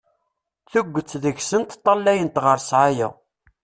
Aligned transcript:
Tuget 0.71 1.11
deg-sent 1.23 1.75
ṭṭalayent 1.79 2.41
ɣer 2.43 2.57
ssɛaya. 2.61 3.09